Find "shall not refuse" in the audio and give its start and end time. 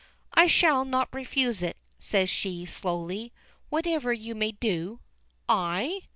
0.47-1.61